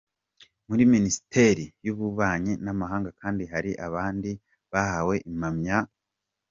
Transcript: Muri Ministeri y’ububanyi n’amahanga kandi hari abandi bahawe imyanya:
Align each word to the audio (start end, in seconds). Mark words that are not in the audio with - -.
Muri 0.67 0.83
Ministeri 0.93 1.65
y’ububanyi 1.85 2.53
n’amahanga 2.65 3.09
kandi 3.19 3.43
hari 3.53 3.71
abandi 3.87 4.31
bahawe 4.71 5.15
imyanya: 5.29 5.77